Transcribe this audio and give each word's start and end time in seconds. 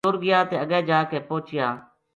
ٹُر 0.07 0.15
گیا 0.23 0.39
تے 0.49 0.55
اگے 0.63 0.79
جا 0.89 0.99
کے 1.09 1.19
پوہچیا۔ 1.27 1.67